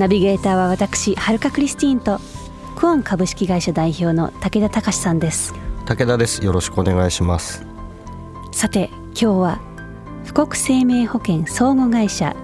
[0.00, 2.20] ナビゲーターは私はるかクリスティーンと
[2.74, 5.52] クオン株式会社代表の武田隆さんです。
[5.84, 6.42] 武田です。
[6.42, 7.66] よろしくお願いします。
[8.50, 9.60] さて今日は
[10.26, 12.34] 富国生命保険相互会社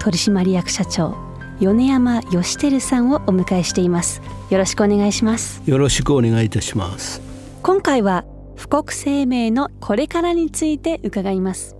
[0.00, 1.14] 取締役社長
[1.60, 4.20] 米山義輝さんをお迎えしています。
[4.50, 5.62] よろしくお願いします。
[5.64, 7.22] よろしくお願いいたします。
[7.62, 8.24] 今回は
[8.56, 11.75] 富国生命のこれからについて伺います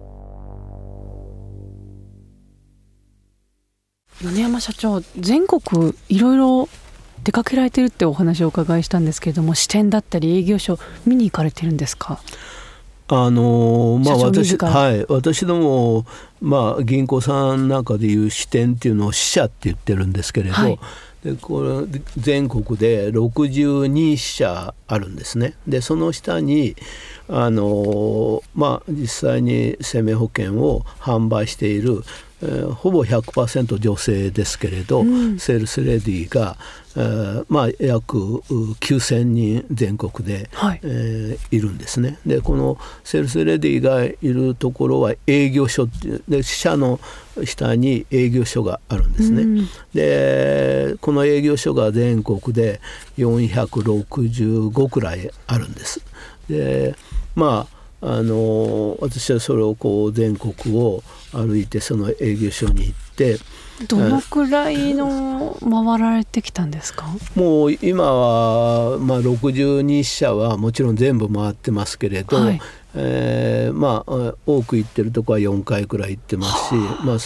[4.22, 6.68] 米山社長全国いろいろ
[7.22, 12.20] 出かけられてるってお話をお伺いしたんですけれども支店だったり営業所見に行かれてるんですか？
[13.08, 15.04] あのまあ私はい。
[15.08, 16.06] 私ども
[16.40, 20.78] まあ銀行さんなんかでいう支店っていうのを支社って言ってるんですけれど、はい、
[21.22, 25.54] でこれ全国で62支社あるんですね。
[25.68, 26.74] でその下に
[27.28, 32.02] あのまあ実際に生命保険を販売している
[32.42, 36.56] えー、ほぼ100%女性ですけれど、うん、セールスレディーが、
[36.94, 42.18] えー、まあ、約9,000人全国で、はい、えー、いるんですね。
[42.26, 45.88] でこのセールスレディーがいるところは営業所
[46.28, 47.00] で支社の
[47.44, 49.42] 下に営業所があるんですね。
[49.42, 52.80] うん、でこの営業所が全国で
[53.18, 56.02] 465くらいあるんです。
[56.48, 56.94] で
[57.34, 61.02] まああの私はそれをこう全国を
[61.32, 63.38] 歩いてその営業所に行って
[63.88, 67.06] どのくらいの回られてきたんですか？
[67.34, 72.60] もう今は、まあ、62社はもちろん全部回ってますけれど、はい、
[72.94, 76.74] えー、まあ、多く行ってるとこは4回くらい行ってますし、
[77.04, 77.18] まあ、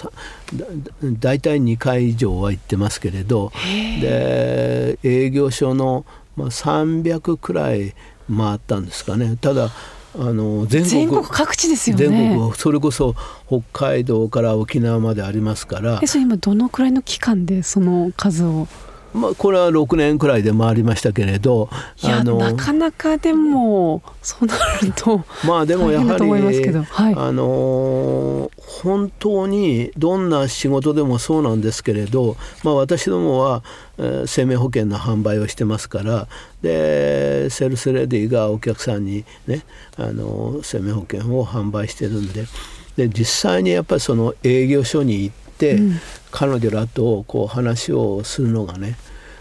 [1.20, 3.52] 大体2回以上は行ってますけれど
[4.00, 6.04] で営業所の、
[6.36, 7.94] まあ、300くらい
[8.28, 9.36] 回ったんですかね。
[9.40, 9.70] ただ
[10.18, 12.08] あの全国全国各地ですよね。
[12.08, 13.14] 全国それこそ
[13.46, 16.00] 北海道から沖縄までありますから。
[16.02, 18.66] えそれ今どのくらいの期間でその数を？
[19.12, 21.68] まあ、これは6年くらいで回りましたけれど
[22.02, 33.62] あのなかなかでもそうなるとまあでもやはり、はい、あの本当にどんな仕事でもそうなんですけれど、まあ、私どもは、
[33.98, 36.28] えー、生命保険の販売をしてますから
[36.62, 39.62] でセルスレディがお客さんにね
[39.96, 42.44] あの生命保険を販売してるんで
[42.96, 46.00] で実際にやっぱりその営業所に行って、うん、
[46.30, 48.96] 彼女らとこう話をするのがね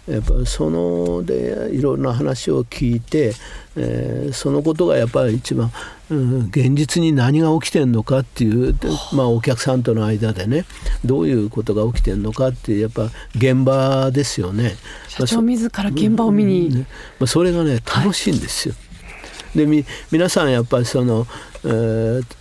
[0.09, 3.33] やっぱそのでいろんな話を聞いて、
[3.75, 5.71] えー、そのことがやっぱり一番、
[6.09, 8.75] うん、現実に何が起きてんのかっていう、
[9.13, 10.65] まあ、お客さんとの間でね
[11.05, 14.75] どういうことが起きてんのかっていうやっぱ現場ですよね。
[15.07, 16.87] 社長自ら現場を見に、ね
[17.19, 18.73] まあ、それがね楽しいんですよ。
[18.73, 21.27] はい、でみ皆さんやっぱりその、
[21.63, 22.38] えー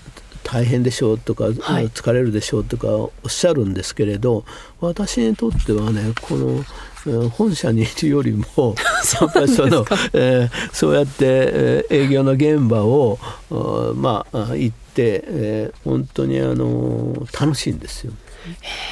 [0.51, 1.51] 大変でしょうとか、は
[1.83, 4.47] い、疲れるでしょうとかおっしゃるんですけれど
[4.81, 6.65] 私にとってはねこの
[7.29, 9.31] 本社にいるよりも その
[10.15, 13.19] えー、そうやって、えー、営業の現場を
[13.95, 18.13] まあ行って、えー、本当にあの楽しいんですよ。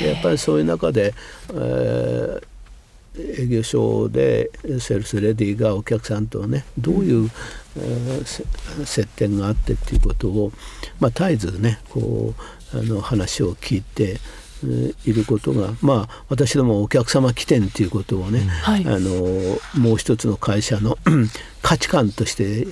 [0.02, 1.14] やっぱりそういう中で、
[1.54, 2.42] えー
[3.18, 4.50] 営業所で
[4.80, 7.30] セールスレディがお客さんとねどういう、
[7.76, 10.52] えー、接点があってっていうことを、
[11.00, 12.34] まあ、絶えずねこ
[12.72, 14.18] うあの話を聞いて
[15.04, 20.96] いることが、まあ、私どもお客様起点ということをね、はい、あのもう一つの会社の
[21.62, 22.66] 価値観として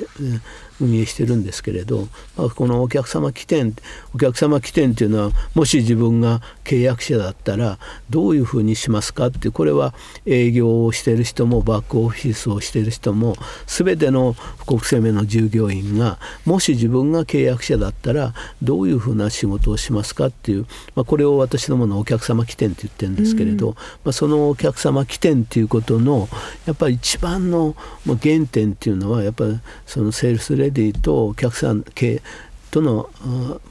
[0.80, 3.74] 運営してるんですけれど、まあ、このお客様起点
[4.14, 7.78] お客様起点っていうのはもし自分が契約者だったら
[8.10, 9.94] どういうふうにしますかってこれは
[10.26, 14.34] 営業をしている人もバックオフィスをしている人も全ての
[14.66, 26.28] 富国生命の従業員がもし自分が契約者だったらどういうふうな仕事をしますかっていう、まあ、これを私どものお客様起点って言ってるんですけれど、うん、まあ、そのお客様起点っていうことの
[26.66, 27.74] やっぱり一番の
[28.06, 32.22] 原点っていうのはやっぱりそのセールスレディとお客さん系
[32.70, 33.08] との、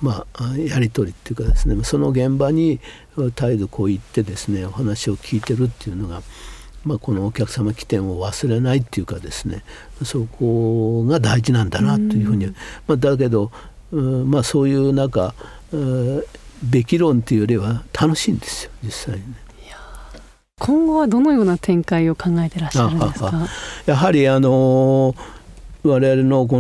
[0.01, 2.80] まあ、やり取りっていうかですねその現場に
[3.18, 6.22] 絶えずこう行ってですねお話を聞いてるっていうのが、
[6.86, 9.63] まあ、このお客様起点を忘れないっていうかですね
[10.04, 12.48] そこが大事なんだなというふうに、
[12.88, 13.51] まあ、だけど、
[13.92, 15.36] まあ、そういうなんか
[16.63, 19.36] べき論っていうよりは楽しいんですよ実際にね。
[20.60, 23.48] 今後はどのような展開を考えてらっしゃるんですか？
[23.86, 25.13] やはりあの
[25.83, 26.59] 我々のこ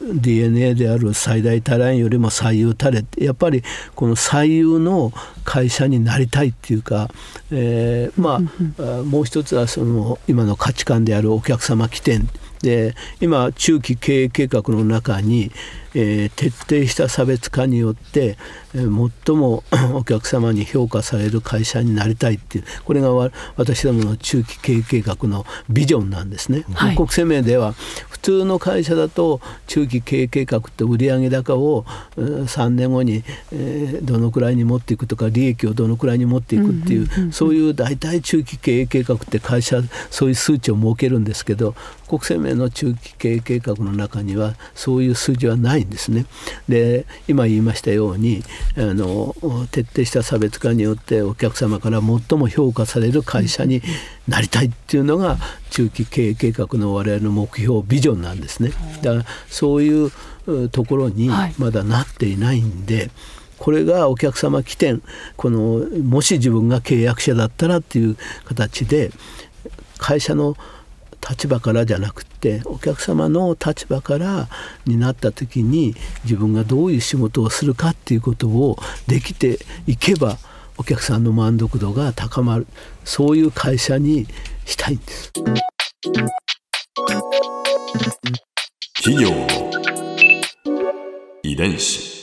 [0.00, 3.62] の DNA である最大タレンよりも最優タレやっぱり
[3.94, 5.12] この最優の
[5.44, 7.08] 会社になりたいっていうか、
[7.50, 8.40] えー、ま
[8.78, 12.28] あもう一つはその今の価値観であるお客様起点
[12.62, 15.50] で今中期経営計画の中に、
[15.94, 18.36] えー、徹底した差別化によって、
[18.74, 19.62] えー、最も
[19.94, 23.12] お客様に評価される会社になりたいっていうこれが
[23.56, 26.64] 私どもの中期経営計画のビジョンなんですね。
[26.74, 27.74] はい、国生命では
[28.16, 31.84] 普通の会社だと中期経営計画って売上高を
[32.16, 33.22] 3年後に、
[33.52, 41.74] えー、どのくらいに持っていくとか利益をどのくらいに持っていくっていう,、そういう大体中期経営計画って会社そういう数値を設けるんですけど
[42.08, 46.24] 国生命の中期経営計画の中にはそういう数字はないんですね。
[46.68, 48.42] で今言いましたように
[48.76, 49.34] あの
[49.70, 53.82] 徹底した差別化によってお客様から最も評価される会社に
[54.28, 55.38] なりたいっていうのが
[55.70, 58.72] 中期経営計画の我々の目標ビジョンなんですね。
[59.02, 60.10] だからそういう
[60.70, 63.10] ところにまだなっていないんで、はい
[63.58, 65.02] これがお客様起点
[65.36, 69.10] このもし自分が契約者だったらっていう形で
[69.98, 70.56] 会社の
[71.28, 74.48] 立場からじゃなくてお客様の立場から
[74.84, 75.94] になった時に
[76.24, 80.38] 自分がどういう仕事をするかっていうことをできていけば
[80.78, 82.66] お客さんの満足度が高まる
[83.04, 84.26] そういう会社に
[84.64, 85.32] したいんです。
[89.02, 89.30] 企業
[91.42, 92.16] 遺伝子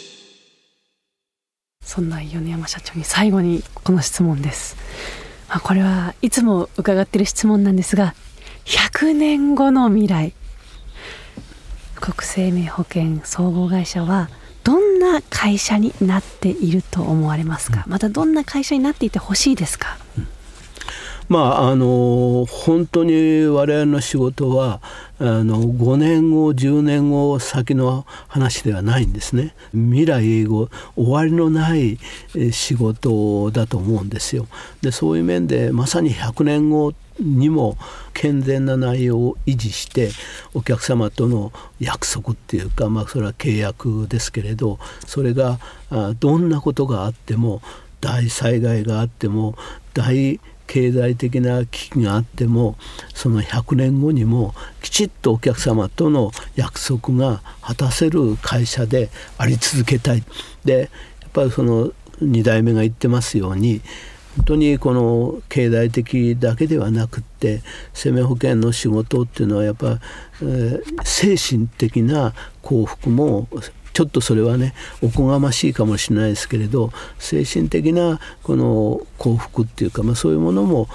[1.82, 4.76] そんな米山社長に最後にこの質問です。
[5.48, 8.16] まあ、これはいつも伺っている質問なんですが
[8.66, 10.34] 100年後の未来
[11.96, 14.30] 国生命保険総合会社は
[14.64, 20.28] どんな会社になっていると思われますか、またどんな会社になっていてほしいですか、うん
[21.30, 24.82] まああの本当に我々の仕事は
[25.20, 29.56] あの5年後10年後先の話ではないんですね。
[29.72, 31.98] 未来英語終わりのない
[32.52, 34.48] 仕事だと思うんですよ。
[34.82, 37.78] でそういう面でまさに100年後にも
[38.14, 40.12] 健全な内容を維持して
[40.54, 45.60] お客様との約束っていうか、まあ、それは契約ですけれどそれが
[46.20, 47.62] どんなことがあっても
[48.02, 49.56] 大災害があっても
[49.94, 52.78] 大経済的な危機があっても
[53.14, 60.24] その100年後にもきちっとお客様との約束が果たせる会社であり続けたい。
[60.66, 60.90] で
[61.22, 63.82] やっぱりその2代目が言ってますように
[64.38, 67.62] 本当にこの経済的だけではなくって
[67.94, 70.00] 生命保険の仕事っていうのはやっぱ、
[70.42, 73.48] えー、精神的な幸福も
[73.94, 80.88] ちょっとそれはねおこがましいかもしれないですけれど精神的なこの幸福っていうか、まあ、そういうものも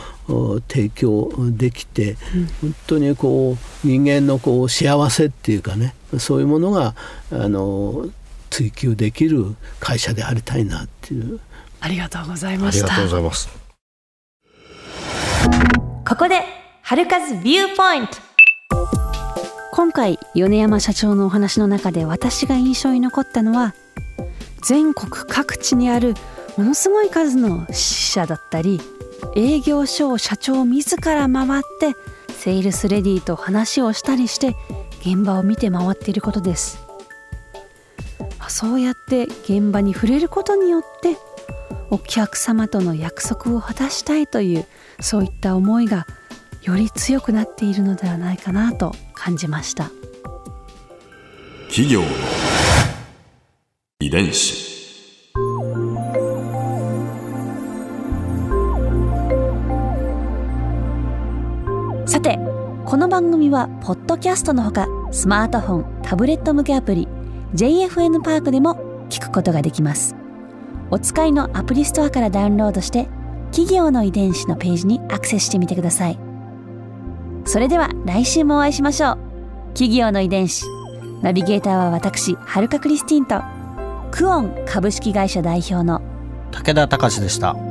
[0.68, 6.96] 提供できて、うん、本当にこう人間のこう幸せっていうかねそういうものが
[7.30, 8.08] あの
[8.50, 11.38] 追求できる会社でありたいなっていう
[11.88, 12.86] ありがとうございました。
[12.86, 13.48] ありがとうございます。
[16.06, 16.42] ここで
[16.82, 18.18] 春風ビューポイント。
[19.72, 23.74] 今回米山社長のお話の中で私が印象に残ったのは
[24.66, 26.14] 全国各地にある
[26.58, 28.80] ものすごい数の支社だったり
[29.34, 31.94] 営業所を社長自ら回って
[32.34, 34.56] セールスレディと話をしたりして
[35.00, 36.84] 現場を見て回っていることです。
[38.48, 41.16] そうやって現場に触れることによって
[41.90, 44.66] お客様との約束を果たしたいという
[45.00, 46.06] そういった思いが
[46.62, 49.90] より強くなっているのではないかなと感じました。
[51.68, 52.06] 企業の
[54.00, 54.68] 遺伝子。
[62.06, 62.38] さて
[62.86, 67.06] この番組はポッドキャストのほかスマートフォンタブレット向けアプリ
[67.54, 70.17] JFN パークでも聞くことができます
[70.90, 73.08] お使いのアプリストアからダウンロードして
[73.50, 76.18] 企業の遺伝子のページにアクセスしてみてください
[77.44, 79.18] それでは来週もお会いしましょう
[79.74, 80.66] 企業の遺伝子
[81.22, 83.42] ナビゲーターは私はるかクリスティンと
[84.10, 86.00] クオン株式会社代表の
[86.50, 87.67] 武田隆でした。